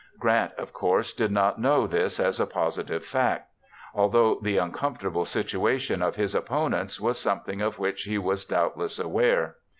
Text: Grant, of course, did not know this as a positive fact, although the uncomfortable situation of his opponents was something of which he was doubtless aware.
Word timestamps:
Grant, 0.17 0.53
of 0.57 0.73
course, 0.73 1.13
did 1.13 1.31
not 1.31 1.61
know 1.61 1.85
this 1.85 2.19
as 2.19 2.39
a 2.39 2.47
positive 2.47 3.05
fact, 3.05 3.51
although 3.93 4.39
the 4.41 4.57
uncomfortable 4.57 5.25
situation 5.25 6.01
of 6.01 6.15
his 6.15 6.33
opponents 6.33 6.99
was 6.99 7.19
something 7.19 7.61
of 7.61 7.77
which 7.77 8.01
he 8.05 8.17
was 8.17 8.43
doubtless 8.43 8.97
aware. 8.97 9.57